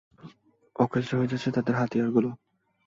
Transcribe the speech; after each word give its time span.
অকেজো 0.75 1.13
হয়ে 1.17 1.31
যাচ্ছে 1.31 1.49
তাদের 1.51 1.75
হাতিয়ারগুলো। 1.75 2.29